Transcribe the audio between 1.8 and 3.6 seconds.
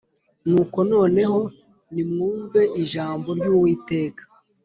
nimwumve ijambo ry